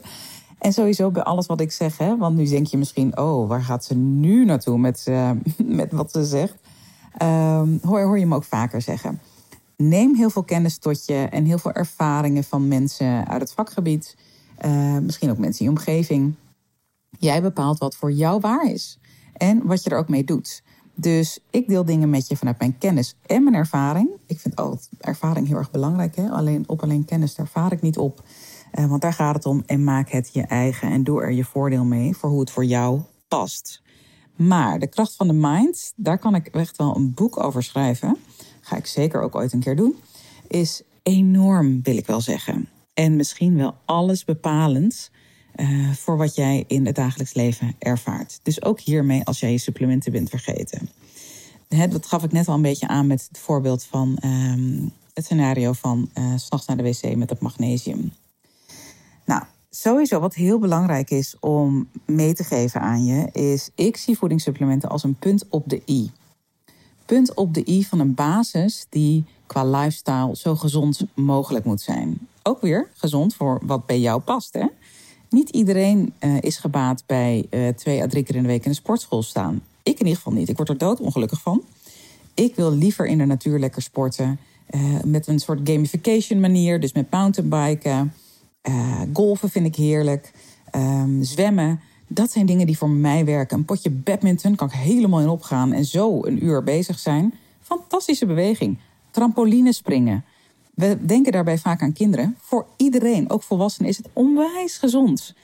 En 0.58 0.72
sowieso 0.72 1.10
bij 1.10 1.22
alles 1.22 1.46
wat 1.46 1.60
ik 1.60 1.72
zeg, 1.72 1.98
hè, 1.98 2.16
want 2.16 2.36
nu 2.36 2.44
denk 2.44 2.66
je 2.66 2.76
misschien, 2.76 3.18
oh, 3.18 3.48
waar 3.48 3.62
gaat 3.62 3.84
ze 3.84 3.94
nu 3.94 4.44
naartoe 4.44 4.78
met, 4.78 5.04
uh, 5.08 5.30
met 5.80 5.92
wat 5.92 6.10
ze 6.10 6.24
zegt? 6.24 6.54
Um, 7.22 7.78
hoor, 7.82 8.02
hoor 8.02 8.16
je 8.16 8.22
hem 8.22 8.34
ook 8.34 8.44
vaker 8.44 8.82
zeggen. 8.82 9.20
Neem 9.76 10.14
heel 10.14 10.30
veel 10.30 10.42
kennis 10.42 10.78
tot 10.78 11.06
je 11.06 11.14
en 11.30 11.44
heel 11.44 11.58
veel 11.58 11.72
ervaringen 11.72 12.44
van 12.44 12.68
mensen 12.68 13.28
uit 13.28 13.40
het 13.40 13.52
vakgebied. 13.52 14.16
Uh, 14.64 14.98
misschien 14.98 15.30
ook 15.30 15.38
mensen 15.38 15.64
in 15.64 15.72
je 15.72 15.78
omgeving. 15.78 16.34
Jij 17.18 17.42
bepaalt 17.42 17.78
wat 17.78 17.96
voor 17.96 18.12
jou 18.12 18.40
waar 18.40 18.70
is 18.70 18.98
en 19.32 19.66
wat 19.66 19.82
je 19.82 19.90
er 19.90 19.98
ook 19.98 20.08
mee 20.08 20.24
doet. 20.24 20.62
Dus 20.94 21.38
ik 21.50 21.68
deel 21.68 21.84
dingen 21.84 22.10
met 22.10 22.28
je 22.28 22.36
vanuit 22.36 22.58
mijn 22.58 22.78
kennis 22.78 23.16
en 23.26 23.44
mijn 23.44 23.56
ervaring. 23.56 24.10
Ik 24.26 24.40
vind 24.40 24.56
altijd 24.56 24.88
ervaring 25.00 25.46
heel 25.46 25.56
erg 25.56 25.70
belangrijk. 25.70 26.16
Hè? 26.16 26.28
Alleen, 26.30 26.64
op 26.66 26.82
alleen 26.82 27.04
kennis 27.04 27.36
ervaar 27.36 27.72
ik 27.72 27.82
niet 27.82 27.98
op. 27.98 28.22
Uh, 28.74 28.86
want 28.86 29.02
daar 29.02 29.12
gaat 29.12 29.34
het 29.34 29.46
om. 29.46 29.62
En 29.66 29.84
maak 29.84 30.10
het 30.10 30.30
je 30.32 30.42
eigen 30.42 30.90
en 30.90 31.04
doe 31.04 31.22
er 31.22 31.32
je 31.32 31.44
voordeel 31.44 31.84
mee 31.84 32.16
voor 32.16 32.30
hoe 32.30 32.40
het 32.40 32.50
voor 32.50 32.64
jou 32.64 33.00
past. 33.28 33.82
Maar 34.36 34.78
de 34.78 34.86
kracht 34.86 35.14
van 35.16 35.26
de 35.26 35.32
mind, 35.32 35.92
daar 35.96 36.18
kan 36.18 36.34
ik 36.34 36.46
echt 36.46 36.76
wel 36.76 36.96
een 36.96 37.14
boek 37.14 37.42
over 37.42 37.62
schrijven. 37.62 38.16
Ga 38.60 38.76
ik 38.76 38.86
zeker 38.86 39.20
ook 39.20 39.34
ooit 39.34 39.52
een 39.52 39.60
keer 39.60 39.76
doen. 39.76 39.96
Is 40.48 40.82
enorm, 41.02 41.82
wil 41.82 41.96
ik 41.96 42.06
wel 42.06 42.20
zeggen. 42.20 42.68
En 42.94 43.16
misschien 43.16 43.56
wel 43.56 43.74
alles 43.84 44.24
bepalend 44.24 45.10
uh, 45.56 45.92
voor 45.92 46.16
wat 46.16 46.34
jij 46.34 46.64
in 46.66 46.86
het 46.86 46.94
dagelijks 46.94 47.34
leven 47.34 47.74
ervaart. 47.78 48.40
Dus 48.42 48.62
ook 48.62 48.80
hiermee 48.80 49.24
als 49.24 49.40
jij 49.40 49.50
je 49.50 49.58
supplementen 49.58 50.12
bent 50.12 50.30
vergeten. 50.30 50.88
He, 51.68 51.88
dat 51.88 52.06
gaf 52.06 52.24
ik 52.24 52.32
net 52.32 52.48
al 52.48 52.54
een 52.54 52.62
beetje 52.62 52.88
aan 52.88 53.06
met 53.06 53.26
het 53.28 53.38
voorbeeld 53.38 53.84
van 53.84 54.18
um, 54.24 54.92
het 55.14 55.24
scenario 55.24 55.72
van 55.72 56.10
uh, 56.14 56.32
s'nachts 56.36 56.66
naar 56.66 56.76
de 56.76 56.82
wc 56.82 57.16
met 57.16 57.30
het 57.30 57.40
magnesium. 57.40 58.12
Nou, 59.24 59.42
sowieso 59.70 60.20
wat 60.20 60.34
heel 60.34 60.58
belangrijk 60.58 61.10
is 61.10 61.36
om 61.40 61.88
mee 62.04 62.34
te 62.34 62.44
geven 62.44 62.80
aan 62.80 63.04
je, 63.04 63.28
is 63.32 63.70
ik 63.74 63.96
zie 63.96 64.18
voedingssupplementen 64.18 64.88
als 64.88 65.02
een 65.02 65.14
punt 65.14 65.44
op 65.48 65.68
de 65.68 65.82
i. 65.88 66.10
Punt 67.06 67.34
op 67.34 67.54
de 67.54 67.68
i 67.70 67.84
van 67.84 68.00
een 68.00 68.14
basis 68.14 68.86
die 68.88 69.24
qua 69.46 69.64
lifestyle 69.64 70.36
zo 70.36 70.56
gezond 70.56 71.00
mogelijk 71.14 71.64
moet 71.64 71.80
zijn. 71.80 72.28
Ook 72.42 72.60
weer 72.60 72.88
gezond 72.94 73.34
voor 73.34 73.60
wat 73.62 73.86
bij 73.86 74.00
jou 74.00 74.20
past. 74.20 74.52
Hè? 74.52 74.66
Niet 75.34 75.50
iedereen 75.50 76.12
uh, 76.20 76.36
is 76.40 76.56
gebaat 76.56 77.02
bij 77.06 77.46
uh, 77.50 77.68
twee 77.68 78.02
à 78.02 78.06
drie 78.06 78.22
keer 78.22 78.36
in 78.36 78.42
de 78.42 78.48
week 78.48 78.64
in 78.64 78.70
de 78.70 78.76
sportschool 78.76 79.22
staan. 79.22 79.62
Ik 79.82 79.92
in 79.92 80.06
ieder 80.06 80.16
geval 80.16 80.32
niet. 80.32 80.48
Ik 80.48 80.56
word 80.56 80.68
er 80.68 80.78
doodongelukkig 80.78 81.40
van. 81.40 81.62
Ik 82.34 82.54
wil 82.54 82.72
liever 82.72 83.06
in 83.06 83.18
de 83.18 83.24
natuur 83.24 83.58
lekker 83.58 83.82
sporten. 83.82 84.38
Uh, 84.70 85.02
met 85.04 85.26
een 85.26 85.38
soort 85.38 85.60
gamification 85.64 86.40
manier. 86.40 86.80
Dus 86.80 86.92
met 86.92 87.10
mountainbiken. 87.10 88.12
golfen 89.12 89.50
vind 89.50 89.66
ik 89.66 89.76
heerlijk. 89.76 90.32
Um, 90.76 91.22
zwemmen. 91.22 91.80
Dat 92.06 92.30
zijn 92.30 92.46
dingen 92.46 92.66
die 92.66 92.78
voor 92.78 92.90
mij 92.90 93.24
werken. 93.24 93.58
Een 93.58 93.64
potje 93.64 93.90
badminton 93.90 94.54
kan 94.54 94.68
ik 94.68 94.74
helemaal 94.74 95.20
in 95.20 95.28
opgaan. 95.28 95.72
En 95.72 95.84
zo 95.84 96.24
een 96.24 96.44
uur 96.44 96.62
bezig 96.62 96.98
zijn. 96.98 97.34
Fantastische 97.60 98.26
beweging. 98.26 98.78
Trampoline 99.10 99.72
springen. 99.72 100.24
We 100.74 101.06
denken 101.06 101.32
daarbij 101.32 101.58
vaak 101.58 101.82
aan 101.82 101.92
kinderen. 101.92 102.36
Voor 102.40 102.66
iedereen, 102.76 103.30
ook 103.30 103.42
volwassenen, 103.42 103.90
is 103.90 103.96
het 103.96 104.08
onwijs 104.12 104.76
gezond. 104.76 105.34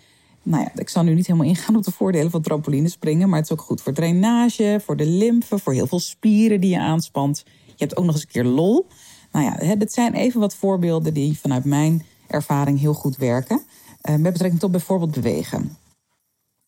Nou 0.42 0.62
ja, 0.62 0.70
ik 0.74 0.88
zal 0.88 1.02
nu 1.02 1.14
niet 1.14 1.26
helemaal 1.26 1.48
ingaan 1.48 1.76
op 1.76 1.84
de 1.84 1.90
voordelen 1.90 2.30
van 2.30 2.42
trampolinespringen, 2.42 3.28
maar 3.28 3.38
het 3.38 3.50
is 3.50 3.52
ook 3.52 3.64
goed 3.64 3.80
voor 3.80 3.92
drainage, 3.92 4.80
voor 4.84 4.96
de 4.96 5.06
lymfe, 5.06 5.58
voor 5.58 5.72
heel 5.72 5.86
veel 5.86 6.00
spieren 6.00 6.60
die 6.60 6.70
je 6.70 6.78
aanspant. 6.78 7.42
Je 7.66 7.74
hebt 7.76 7.96
ook 7.96 8.04
nog 8.04 8.14
eens 8.14 8.22
een 8.22 8.30
keer 8.30 8.44
lol. 8.44 8.86
Nou 9.32 9.44
ja, 9.44 9.74
dit 9.74 9.92
zijn 9.92 10.14
even 10.14 10.40
wat 10.40 10.54
voorbeelden 10.54 11.14
die 11.14 11.38
vanuit 11.38 11.64
mijn 11.64 12.06
ervaring 12.26 12.80
heel 12.80 12.94
goed 12.94 13.16
werken. 13.16 13.62
Uh, 14.08 14.16
met 14.16 14.32
betrekking 14.32 14.60
tot 14.60 14.70
bijvoorbeeld 14.70 15.10
bewegen. 15.10 15.76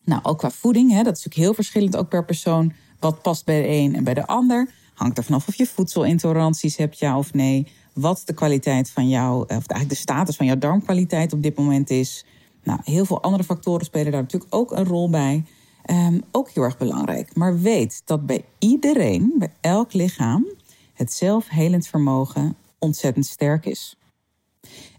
Nou, 0.03 0.23
ook 0.23 0.37
qua 0.37 0.51
voeding, 0.51 0.91
hè, 0.91 1.03
dat 1.03 1.17
is 1.17 1.23
natuurlijk 1.23 1.35
heel 1.35 1.53
verschillend 1.53 1.97
ook 1.97 2.09
per 2.09 2.25
persoon. 2.25 2.73
Wat 2.99 3.21
past 3.21 3.45
bij 3.45 3.61
de 3.61 3.67
een 3.67 3.95
en 3.95 4.03
bij 4.03 4.13
de 4.13 4.27
ander. 4.27 4.69
Hangt 4.93 5.17
er 5.17 5.23
vanaf 5.23 5.47
of 5.47 5.55
je 5.55 5.65
voedselintoleranties 5.65 6.77
hebt, 6.77 6.99
ja 6.99 7.17
of 7.17 7.33
nee 7.33 7.67
wat 7.93 8.21
de 8.25 8.33
kwaliteit 8.33 8.89
van 8.89 9.09
jouw, 9.09 9.39
of 9.41 9.49
eigenlijk 9.49 9.89
de 9.89 9.95
status 9.95 10.35
van 10.35 10.45
jouw 10.45 10.57
darmkwaliteit 10.57 11.33
op 11.33 11.43
dit 11.43 11.57
moment 11.57 11.89
is. 11.89 12.25
Nou, 12.63 12.79
heel 12.83 13.05
veel 13.05 13.21
andere 13.21 13.43
factoren 13.43 13.85
spelen 13.85 14.11
daar 14.11 14.21
natuurlijk 14.21 14.55
ook 14.55 14.71
een 14.71 14.85
rol 14.85 15.09
bij. 15.09 15.43
Um, 15.89 16.21
ook 16.31 16.49
heel 16.49 16.63
erg 16.63 16.77
belangrijk. 16.77 17.35
Maar 17.35 17.59
weet 17.59 18.01
dat 18.05 18.25
bij 18.25 18.45
iedereen, 18.59 19.33
bij 19.37 19.53
elk 19.61 19.93
lichaam, 19.93 20.45
het 20.93 21.13
zelfhelend 21.13 21.87
vermogen 21.87 22.55
ontzettend 22.79 23.25
sterk 23.25 23.65
is. 23.65 23.97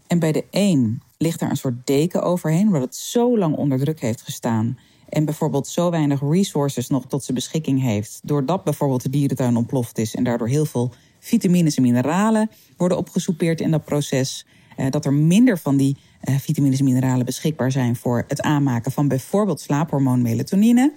En 0.07 0.19
bij 0.19 0.31
de 0.31 0.45
een 0.51 1.01
ligt 1.17 1.41
er 1.41 1.49
een 1.49 1.57
soort 1.57 1.87
deken 1.87 2.23
overheen, 2.23 2.65
omdat 2.65 2.81
het 2.81 2.95
zo 2.95 3.37
lang 3.37 3.55
onder 3.55 3.79
druk 3.79 4.01
heeft 4.01 4.21
gestaan. 4.21 4.77
En 5.09 5.25
bijvoorbeeld 5.25 5.67
zo 5.67 5.89
weinig 5.89 6.21
resources 6.21 6.87
nog 6.87 7.05
tot 7.05 7.23
zijn 7.23 7.37
beschikking 7.37 7.81
heeft. 7.81 8.19
Doordat 8.23 8.63
bijvoorbeeld 8.63 9.01
de 9.01 9.09
dierentuin 9.09 9.57
ontploft 9.57 9.97
is 9.97 10.15
en 10.15 10.23
daardoor 10.23 10.47
heel 10.47 10.65
veel 10.65 10.93
vitamines 11.25 11.75
en 11.75 11.81
mineralen 11.81 12.49
worden 12.77 12.97
opgesoupeerd 12.97 13.61
in 13.61 13.71
dat 13.71 13.85
proces. 13.85 14.45
Uh, 14.77 14.85
dat 14.89 15.05
er 15.05 15.13
minder 15.13 15.57
van 15.57 15.77
die 15.77 15.97
uh, 16.23 16.35
vitamines 16.39 16.79
en 16.79 16.85
mineralen 16.85 17.25
beschikbaar 17.25 17.71
zijn 17.71 17.95
voor 17.95 18.25
het 18.27 18.41
aanmaken 18.41 18.91
van 18.91 19.07
bijvoorbeeld 19.07 19.61
slaaphormoon 19.61 20.21
melatonine. 20.21 20.93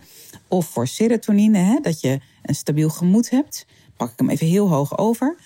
Of 0.49 0.67
voor 0.67 0.87
serotonine, 0.87 1.59
hè, 1.59 1.79
dat 1.83 2.01
je 2.01 2.21
een 2.43 2.55
stabiel 2.55 2.89
gemoed 2.89 3.31
hebt. 3.31 3.67
Pak 3.97 4.11
ik 4.11 4.19
hem 4.19 4.31
even 4.31 4.47
heel 4.47 4.69
hoog 4.69 4.99
over. 4.99 5.37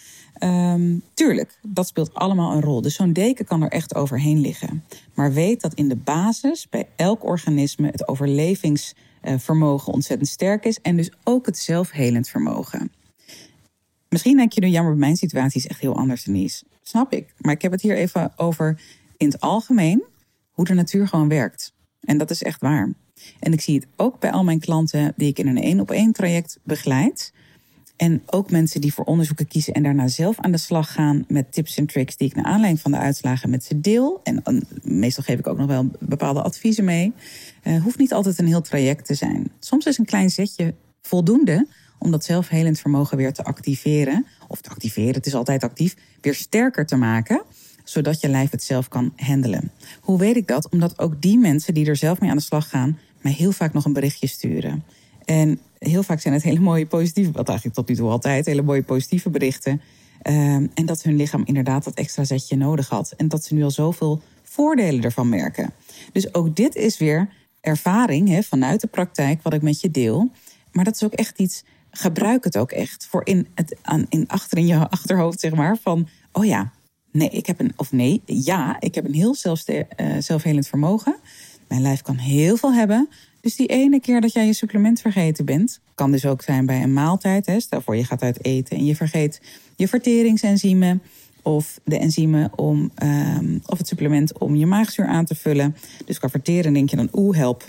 Um, 0.42 1.02
tuurlijk, 1.14 1.58
dat 1.62 1.86
speelt 1.86 2.14
allemaal 2.14 2.52
een 2.52 2.62
rol. 2.62 2.82
Dus 2.82 2.94
zo'n 2.94 3.12
deken 3.12 3.44
kan 3.44 3.62
er 3.62 3.70
echt 3.70 3.94
overheen 3.94 4.40
liggen. 4.40 4.84
Maar 5.14 5.32
weet 5.32 5.60
dat 5.60 5.74
in 5.74 5.88
de 5.88 5.96
basis 5.96 6.68
bij 6.68 6.88
elk 6.96 7.24
organisme 7.24 7.86
het 7.86 8.08
overlevingsvermogen 8.08 9.92
ontzettend 9.92 10.28
sterk 10.28 10.64
is. 10.64 10.78
En 10.80 10.96
dus 10.96 11.10
ook 11.24 11.46
het 11.46 11.58
zelfhelend 11.58 12.28
vermogen. 12.28 12.90
Misschien 14.12 14.37
denk 14.37 14.52
je 14.52 14.61
nu, 14.61 14.66
jammer, 14.66 14.97
mijn 14.97 15.16
situatie 15.16 15.61
is 15.61 15.66
echt 15.66 15.81
heel 15.81 15.97
anders, 15.97 16.25
Denise. 16.25 16.64
Snap 16.83 17.12
ik. 17.12 17.35
Maar 17.38 17.52
ik 17.52 17.62
heb 17.62 17.73
het 17.73 17.81
hier 17.81 17.97
even 17.97 18.33
over 18.37 18.81
in 19.16 19.26
het 19.26 19.40
algemeen 19.40 20.02
hoe 20.50 20.64
de 20.64 20.75
natuur 20.75 21.09
gewoon 21.09 21.28
werkt. 21.28 21.73
En 22.00 22.19
dat 22.19 22.31
is 22.31 22.42
echt 22.42 22.61
waar. 22.61 22.92
En 23.40 23.52
ik 23.52 23.61
zie 23.61 23.75
het 23.75 23.87
ook 23.97 24.21
bij 24.21 24.31
al 24.31 24.45
mijn 24.45 24.61
klanten 24.61 25.12
die 25.16 25.28
ik 25.28 25.38
in 25.38 25.47
een 25.47 25.62
één 25.62 25.81
op 25.81 25.90
één 25.90 26.12
traject 26.12 26.59
begeleid. 26.62 27.33
En 27.97 28.23
ook 28.26 28.50
mensen 28.50 28.81
die 28.81 28.95
voor 28.95 29.04
onderzoeken 29.04 29.49
kiezen 29.49 29.75
en 29.75 29.83
daarna 29.83 30.09
zelf 30.09 30.40
aan 30.40 30.52
de 30.52 30.59
slag 30.59 30.92
gaan 30.92 31.25
met 31.28 31.52
tips 31.52 31.76
en 31.76 31.87
tricks 31.87 32.16
die 32.16 32.28
ik 32.28 32.35
naar 32.35 32.45
aanleiding 32.45 32.81
van 32.81 32.90
de 32.90 32.99
uitslagen 32.99 33.50
met 33.50 33.64
ze 33.64 33.81
deel. 33.81 34.21
En 34.23 34.42
meestal 34.83 35.25
geef 35.25 35.38
ik 35.38 35.47
ook 35.47 35.59
nog 35.59 35.66
wel 35.66 35.90
bepaalde 35.99 36.42
adviezen 36.42 36.85
mee. 36.85 37.12
Uh, 37.64 37.83
hoeft 37.83 37.99
niet 37.99 38.12
altijd 38.12 38.38
een 38.38 38.47
heel 38.47 38.61
traject 38.61 39.07
te 39.07 39.14
zijn. 39.14 39.50
Soms 39.59 39.87
is 39.87 39.99
een 39.99 40.04
klein 40.04 40.31
zetje 40.31 40.75
voldoende 41.00 41.66
om 42.02 42.11
dat 42.11 42.25
zelfhelend 42.25 42.78
vermogen 42.78 43.16
weer 43.16 43.32
te 43.32 43.44
activeren. 43.44 44.26
Of 44.49 44.61
te 44.61 44.71
activeren, 44.71 45.14
het 45.14 45.26
is 45.26 45.35
altijd 45.35 45.62
actief, 45.64 45.97
weer 46.21 46.35
sterker 46.35 46.87
te 46.87 46.97
maken 46.97 47.42
zodat 47.85 48.21
je 48.21 48.28
lijf 48.28 48.50
het 48.50 48.62
zelf 48.62 48.88
kan 48.88 49.12
handelen. 49.16 49.71
Hoe 50.00 50.18
weet 50.18 50.37
ik 50.37 50.47
dat? 50.47 50.68
Omdat 50.68 50.99
ook 50.99 51.23
die 51.23 51.38
mensen 51.38 51.75
die 51.75 51.87
er 51.87 51.97
zelf 51.97 52.21
mee 52.21 52.30
aan 52.30 52.37
de 52.37 52.42
slag 52.42 52.68
gaan, 52.68 52.99
mij 53.21 53.32
heel 53.32 53.52
vaak 53.52 53.73
nog 53.73 53.85
een 53.85 53.92
berichtje 53.92 54.26
sturen. 54.26 54.85
En 55.25 55.61
heel 55.78 56.02
vaak 56.02 56.21
zijn 56.21 56.35
het 56.35 56.42
hele 56.42 56.61
mooie 56.61 56.87
positieve, 56.87 57.32
wat 57.32 57.49
eigenlijk 57.49 57.76
tot 57.76 57.88
nu 57.88 57.94
toe 57.94 58.11
altijd, 58.11 58.47
hele 58.47 58.62
mooie 58.62 58.82
positieve 58.82 59.30
berichten. 59.30 59.80
Ehm, 60.23 60.66
en 60.75 60.87
dat 60.87 61.02
hun 61.02 61.16
lichaam 61.16 61.42
inderdaad 61.44 61.85
dat 61.85 61.94
extra 61.94 62.25
zetje 62.25 62.56
nodig 62.56 62.88
had. 62.88 63.14
En 63.16 63.28
dat 63.28 63.44
ze 63.44 63.54
nu 63.54 63.62
al 63.62 63.71
zoveel 63.71 64.23
voordelen 64.42 65.02
ervan 65.02 65.28
merken. 65.28 65.73
Dus 66.12 66.35
ook 66.35 66.56
dit 66.56 66.75
is 66.75 66.99
weer 66.99 67.28
ervaring 67.61 68.47
vanuit 68.47 68.80
de 68.80 68.87
praktijk, 68.87 69.42
wat 69.42 69.52
ik 69.52 69.62
met 69.62 69.80
je 69.80 69.90
deel. 69.90 70.30
Maar 70.73 70.85
dat 70.85 70.94
is 70.94 71.04
ook 71.04 71.12
echt 71.12 71.38
iets, 71.38 71.64
gebruik 71.92 72.44
het 72.44 72.56
ook 72.56 72.72
echt 72.72 73.06
voor 73.11 73.26
in, 73.26 73.46
het, 73.54 73.76
aan, 73.82 74.06
in 74.08 74.28
achter 74.28 74.58
in 74.58 74.66
je 74.66 74.88
achterhoofd, 74.88 75.40
zeg 75.40 75.54
maar. 75.54 75.76
Van, 75.82 76.08
oh 76.32 76.44
ja, 76.44 76.72
nee, 77.12 77.28
ik 77.28 77.46
heb 77.46 77.61
een, 77.61 77.72
of 77.76 77.92
nee, 77.92 78.22
ja, 78.25 78.76
ik 78.80 78.94
heb 78.94 79.04
een 79.04 79.14
heel 79.14 79.34
zelfste, 79.34 79.87
uh, 79.96 80.16
zelfhelend 80.18 80.68
vermogen. 80.68 81.16
Mijn 81.68 81.82
lijf 81.82 82.02
kan 82.02 82.16
heel 82.16 82.56
veel 82.56 82.72
hebben. 82.72 83.08
Dus 83.40 83.56
die 83.56 83.66
ene 83.66 84.00
keer 84.00 84.20
dat 84.20 84.32
jij 84.32 84.46
je 84.46 84.52
supplement 84.52 85.00
vergeten 85.00 85.44
bent, 85.44 85.80
kan 85.94 86.11
dus 86.11 86.26
ook 86.26 86.42
zijn 86.42 86.66
bij 86.66 86.82
een 86.82 86.92
maaltijd. 86.92 87.46
Hè. 87.46 87.61
Stel 87.61 87.80
voor 87.80 87.96
je 87.96 88.04
gaat 88.04 88.22
uit 88.22 88.44
eten 88.44 88.76
en 88.76 88.84
je 88.84 88.96
vergeet 88.96 89.40
je 89.76 89.88
verteringsenzymen 89.88 91.02
of 91.42 91.80
de 91.84 91.99
enzymen 91.99 92.58
om, 92.58 92.90
um, 93.02 93.62
of 93.66 93.78
het 93.78 93.88
supplement 93.88 94.38
om 94.38 94.54
je 94.54 94.66
maagzuur 94.66 95.06
aan 95.06 95.25
te 95.25 95.34
vullen. 95.34 95.76
Dus 96.04 96.18
qua 96.18 96.28
verteren 96.28 96.72
denk 96.72 96.90
je 96.90 96.96
dan, 96.96 97.08
oeh, 97.12 97.37
help, 97.37 97.64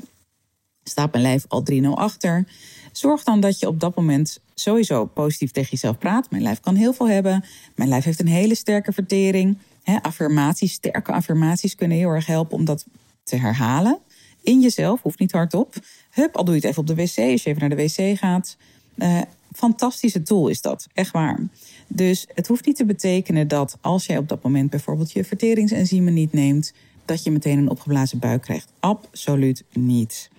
staat 0.83 1.11
mijn 1.11 1.23
lijf 1.23 1.45
al 1.47 1.63
3-0 1.71 1.85
achter. 1.87 2.47
Zorg 2.93 3.23
dan 3.23 3.39
dat 3.39 3.59
je 3.59 3.67
op 3.67 3.79
dat 3.79 3.95
moment 3.95 4.39
sowieso 4.53 5.05
positief 5.05 5.51
tegen 5.51 5.69
jezelf 5.71 5.97
praat. 5.97 6.31
Mijn 6.31 6.43
lijf 6.43 6.59
kan 6.59 6.75
heel 6.75 6.93
veel 6.93 7.09
hebben. 7.09 7.45
Mijn 7.75 7.89
lijf 7.89 8.03
heeft 8.03 8.19
een 8.19 8.27
hele 8.27 8.55
sterke 8.55 8.93
vertering. 8.93 9.57
affirmaties, 10.01 10.73
sterke 10.73 11.11
affirmaties 11.11 11.75
kunnen 11.75 11.97
heel 11.97 12.09
erg 12.09 12.25
helpen 12.25 12.57
om 12.57 12.65
dat 12.65 12.85
te 13.23 13.35
herhalen. 13.35 13.99
In 14.41 14.61
jezelf, 14.61 15.01
hoeft 15.01 15.19
niet 15.19 15.31
hardop. 15.31 15.75
Hup, 16.09 16.35
al 16.35 16.43
doe 16.43 16.53
je 16.53 16.59
het 16.59 16.69
even 16.69 16.81
op 16.81 16.87
de 16.87 16.95
wc, 16.95 17.17
als 17.31 17.43
je 17.43 17.49
even 17.49 17.59
naar 17.59 17.69
de 17.69 17.75
wc 17.75 18.17
gaat. 18.17 18.57
Uh, 18.95 19.21
fantastische 19.53 20.23
tool 20.23 20.47
is 20.47 20.61
dat, 20.61 20.87
echt 20.93 21.11
waar. 21.11 21.39
Dus 21.87 22.27
het 22.33 22.47
hoeft 22.47 22.65
niet 22.65 22.75
te 22.75 22.85
betekenen 22.85 23.47
dat 23.47 23.77
als 23.81 24.05
jij 24.05 24.17
op 24.17 24.29
dat 24.29 24.43
moment 24.43 24.69
bijvoorbeeld 24.69 25.11
je 25.11 25.23
verteringsenzymen 25.23 26.13
niet 26.13 26.33
neemt, 26.33 26.73
dat 27.05 27.23
je 27.23 27.31
meteen 27.31 27.57
een 27.57 27.69
opgeblazen 27.69 28.19
buik 28.19 28.41
krijgt. 28.41 28.71
Absoluut 28.79 29.63
niet. 29.71 30.29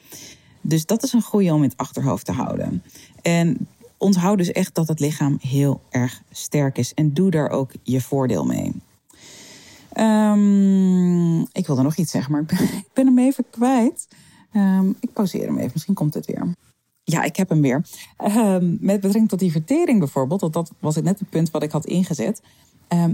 Dus 0.67 0.87
dat 0.87 1.03
is 1.03 1.13
een 1.13 1.23
goede 1.23 1.53
om 1.53 1.63
in 1.63 1.69
het 1.69 1.77
achterhoofd 1.77 2.25
te 2.25 2.33
houden. 2.33 2.83
En 3.23 3.69
onthoud 3.99 4.39
dus 4.39 4.53
echt 4.53 4.75
dat 4.75 4.89
het 4.89 5.01
lichaam 5.01 5.39
heel 5.41 5.81
erg 5.91 6.23
sterk 6.31 6.79
is. 6.79 6.95
En 6.95 7.13
doe 7.13 7.31
daar 7.31 7.51
ook 7.51 7.71
je 7.83 8.01
voordeel 8.01 8.45
mee. 8.45 8.73
Um, 9.99 11.41
ik 11.41 11.67
wilde 11.67 11.83
nog 11.83 11.97
iets 11.97 12.11
zeggen, 12.11 12.33
maar 12.33 12.41
ik 12.41 12.47
ben, 12.93 13.07
hem 13.07 13.19
even 13.19 13.45
kwijt. 13.51 14.09
Um, 14.53 14.97
ik 15.01 15.13
pauzeer 15.13 15.47
hem 15.47 15.59
even, 15.59 15.71
misschien 15.73 15.95
komt 15.95 16.15
het 16.15 16.27
weer. 16.27 16.47
Ja, 17.03 17.23
ik 17.23 17.37
heb 17.37 17.49
hem 17.49 17.61
weer. 17.61 17.85
Um, 18.37 18.79
met 18.81 18.95
betrekking 18.95 19.29
tot 19.29 19.39
die 19.39 19.53
vertering 19.53 19.99
bijvoorbeeld, 19.99 20.53
dat 20.53 20.71
was 20.79 20.95
het 20.95 21.05
net 21.05 21.19
het 21.19 21.31
punt 21.31 21.51
wat 21.51 21.63
ik 21.63 21.71
had 21.71 21.87
ingezet. 21.87 22.43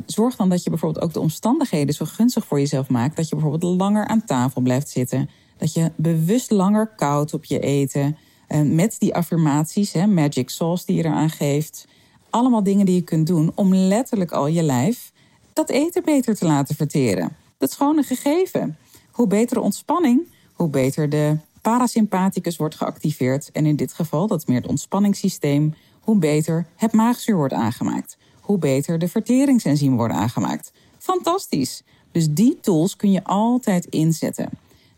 zorg 0.07 0.37
dan 0.37 0.49
dat 0.49 0.62
je 0.62 0.71
bijvoorbeeld 0.71 1.04
ook 1.04 1.12
de 1.12 1.21
omstandigheden 1.21 1.95
zo 1.95 2.04
gunstig 2.04 2.47
voor 2.47 2.59
jezelf 2.59 2.88
maakt. 2.88 3.16
Dat 3.16 3.28
je 3.28 3.35
bijvoorbeeld 3.35 3.78
langer 3.78 4.07
aan 4.07 4.25
tafel 4.25 4.61
blijft 4.61 4.88
zitten. 4.88 5.28
Dat 5.60 5.72
je 5.72 5.92
bewust 5.96 6.50
langer 6.50 6.86
koud 6.86 7.34
op 7.34 7.44
je 7.44 7.60
eten. 7.60 8.16
met 8.64 8.96
die 8.98 9.14
affirmaties, 9.14 9.92
hè, 9.92 10.06
magic 10.06 10.50
sauce 10.50 10.86
die 10.86 10.96
je 10.96 11.04
eraan 11.04 11.30
geeft. 11.30 11.86
Allemaal 12.30 12.62
dingen 12.62 12.86
die 12.86 12.94
je 12.94 13.02
kunt 13.02 13.26
doen 13.26 13.52
om 13.54 13.74
letterlijk 13.74 14.32
al 14.32 14.46
je 14.46 14.62
lijf 14.62 15.12
dat 15.52 15.70
eten 15.70 16.04
beter 16.04 16.34
te 16.34 16.44
laten 16.44 16.74
verteren. 16.74 17.36
Dat 17.58 17.68
is 17.68 17.76
gewoon 17.76 17.98
een 17.98 18.04
gegeven. 18.04 18.76
Hoe 19.10 19.26
beter 19.26 19.56
de 19.56 19.62
ontspanning, 19.62 20.26
hoe 20.52 20.68
beter 20.68 21.08
de 21.08 21.36
parasympathicus 21.60 22.56
wordt 22.56 22.74
geactiveerd. 22.74 23.50
En 23.52 23.66
in 23.66 23.76
dit 23.76 23.92
geval, 23.92 24.26
dat 24.26 24.46
meer 24.46 24.60
het 24.60 24.70
ontspanningssysteem, 24.70 25.74
hoe 26.00 26.18
beter 26.18 26.66
het 26.76 26.92
maagzuur 26.92 27.36
wordt 27.36 27.54
aangemaakt. 27.54 28.16
Hoe 28.40 28.58
beter 28.58 28.98
de 28.98 29.08
verteringsenzymen 29.08 29.96
worden 29.96 30.16
aangemaakt. 30.16 30.72
Fantastisch. 30.98 31.82
Dus 32.12 32.28
die 32.30 32.58
tools 32.60 32.96
kun 32.96 33.12
je 33.12 33.24
altijd 33.24 33.84
inzetten. 33.84 34.48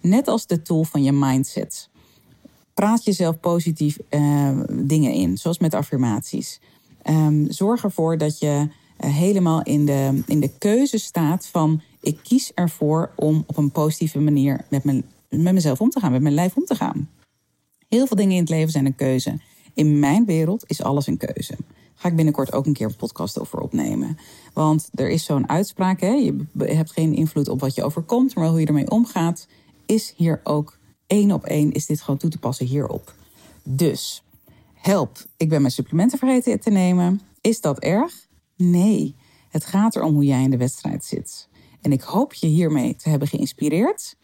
Net 0.02 0.28
als 0.28 0.46
de 0.46 0.62
tool 0.62 0.84
van 0.84 1.02
je 1.02 1.12
mindset. 1.12 1.88
Praat 2.74 3.04
jezelf 3.04 3.40
positief 3.40 3.98
uh, 4.10 4.60
dingen 4.70 5.12
in, 5.12 5.38
zoals 5.38 5.58
met 5.58 5.74
affirmaties. 5.74 6.60
Um, 7.04 7.50
zorg 7.50 7.84
ervoor 7.84 8.18
dat 8.18 8.38
je 8.38 8.46
uh, 8.46 9.14
helemaal 9.14 9.62
in 9.62 9.86
de, 9.86 10.22
in 10.26 10.40
de 10.40 10.50
keuze 10.58 10.98
staat 10.98 11.46
van 11.46 11.80
ik 12.00 12.18
kies 12.22 12.52
ervoor 12.54 13.10
om 13.16 13.44
op 13.46 13.56
een 13.56 13.70
positieve 13.70 14.18
manier 14.18 14.64
met, 14.70 14.84
mijn, 14.84 15.04
met 15.28 15.54
mezelf 15.54 15.80
om 15.80 15.90
te 15.90 16.00
gaan, 16.00 16.12
met 16.12 16.22
mijn 16.22 16.34
lijf 16.34 16.56
om 16.56 16.64
te 16.64 16.74
gaan. 16.74 17.08
Heel 17.88 18.06
veel 18.06 18.16
dingen 18.16 18.34
in 18.34 18.40
het 18.40 18.48
leven 18.48 18.72
zijn 18.72 18.86
een 18.86 18.94
keuze. 18.94 19.40
In 19.74 19.98
mijn 19.98 20.24
wereld 20.24 20.64
is 20.66 20.82
alles 20.82 21.06
een 21.06 21.16
keuze. 21.16 21.54
Ga 21.94 22.08
ik 22.08 22.16
binnenkort 22.16 22.52
ook 22.52 22.66
een 22.66 22.72
keer 22.72 22.86
een 22.86 22.96
podcast 22.96 23.38
over 23.38 23.58
opnemen. 23.58 24.18
Want 24.52 24.88
er 24.94 25.10
is 25.10 25.24
zo'n 25.24 25.48
uitspraak: 25.48 26.00
hè? 26.00 26.12
je 26.12 26.46
hebt 26.56 26.92
geen 26.92 27.14
invloed 27.14 27.48
op 27.48 27.60
wat 27.60 27.74
je 27.74 27.84
overkomt, 27.84 28.34
maar 28.34 28.48
hoe 28.48 28.60
je 28.60 28.66
ermee 28.66 28.90
omgaat, 28.90 29.46
is 29.86 30.12
hier 30.16 30.40
ook 30.44 30.78
één 31.06 31.30
op 31.30 31.44
één, 31.44 31.72
is 31.72 31.86
dit 31.86 32.00
gewoon 32.00 32.18
toe 32.18 32.30
te 32.30 32.38
passen 32.38 32.66
hierop. 32.66 33.14
Dus 33.62 34.22
help, 34.74 35.24
ik 35.36 35.48
ben 35.48 35.60
mijn 35.60 35.72
supplementen 35.72 36.18
vergeten 36.18 36.60
te 36.60 36.70
nemen. 36.70 37.20
Is 37.40 37.60
dat 37.60 37.78
erg? 37.78 38.26
Nee, 38.56 39.14
het 39.48 39.64
gaat 39.64 39.96
erom 39.96 40.14
hoe 40.14 40.24
jij 40.24 40.42
in 40.42 40.50
de 40.50 40.56
wedstrijd 40.56 41.04
zit. 41.04 41.48
En 41.80 41.92
ik 41.92 42.00
hoop 42.00 42.34
je 42.34 42.46
hiermee 42.46 42.96
te 42.96 43.08
hebben 43.08 43.28
geïnspireerd. 43.28 44.16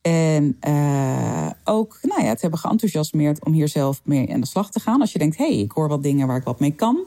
En 0.00 0.56
uh, 0.68 1.50
ook 1.64 1.98
nou 2.02 2.22
ja, 2.22 2.34
te 2.34 2.40
hebben 2.40 2.58
geenthousiasmeerd 2.58 3.44
om 3.44 3.52
hier 3.52 3.68
zelf 3.68 4.00
mee 4.04 4.32
aan 4.32 4.40
de 4.40 4.46
slag 4.46 4.70
te 4.70 4.80
gaan. 4.80 5.00
Als 5.00 5.12
je 5.12 5.18
denkt, 5.18 5.36
hé, 5.36 5.46
hey, 5.46 5.58
ik 5.58 5.72
hoor 5.72 5.88
wat 5.88 6.02
dingen 6.02 6.26
waar 6.26 6.36
ik 6.36 6.44
wat 6.44 6.60
mee 6.60 6.74
kan. 6.74 7.04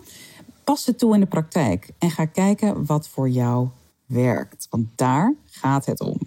Pas 0.63 0.86
het 0.86 1.00
toe 1.00 1.13
in 1.13 1.20
de 1.20 1.25
praktijk 1.25 1.89
en 1.98 2.12
ga 2.12 2.25
kijken 2.25 2.86
wat 2.86 3.08
voor 3.08 3.30
jou 3.30 3.68
werkt. 4.06 4.68
Want 4.70 4.88
daar 4.96 5.36
gaat 5.46 5.86
het 5.86 6.00
om. 6.00 6.20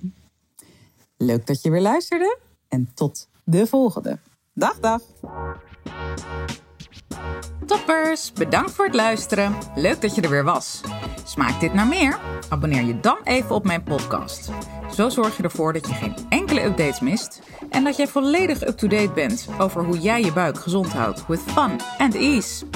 Leuk 1.22 1.46
dat 1.46 1.62
je 1.62 1.70
weer 1.70 1.80
luisterde 1.80 2.38
en 2.68 2.90
tot 2.94 3.28
de 3.44 3.66
volgende. 3.66 4.18
Dag, 4.54 4.80
dag. 4.80 5.00
Toppers, 7.66 8.32
bedankt 8.32 8.70
voor 8.70 8.84
het 8.84 8.94
luisteren. 8.94 9.54
Leuk 9.74 10.00
dat 10.00 10.14
je 10.14 10.20
er 10.20 10.30
weer 10.30 10.44
was. 10.44 10.80
Smaakt 11.24 11.60
dit 11.60 11.74
naar 11.74 11.86
meer? 11.86 12.18
Abonneer 12.48 12.84
je 12.84 13.00
dan 13.00 13.18
even 13.24 13.54
op 13.54 13.64
mijn 13.64 13.82
podcast. 13.82 14.50
Zo 14.94 15.08
zorg 15.08 15.36
je 15.36 15.42
ervoor 15.42 15.72
dat 15.72 15.88
je 15.88 15.94
geen 15.94 16.14
enkele 16.28 16.64
updates 16.64 17.00
mist 17.00 17.40
en 17.70 17.84
dat 17.84 17.96
jij 17.96 18.06
volledig 18.06 18.66
up-to-date 18.66 19.12
bent 19.12 19.48
over 19.58 19.84
hoe 19.84 19.98
jij 19.98 20.22
je 20.22 20.32
buik 20.32 20.58
gezond 20.58 20.92
houdt 20.92 21.26
with 21.26 21.40
fun 21.40 21.80
and 21.98 22.14
ease. 22.14 22.66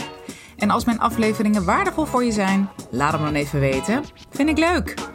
En 0.56 0.70
als 0.70 0.84
mijn 0.84 1.00
afleveringen 1.00 1.64
waardevol 1.64 2.04
voor 2.04 2.24
je 2.24 2.32
zijn, 2.32 2.68
laat 2.90 3.12
hem 3.12 3.22
dan 3.22 3.34
even 3.34 3.60
weten. 3.60 4.04
Vind 4.30 4.48
ik 4.48 4.58
leuk. 4.58 5.14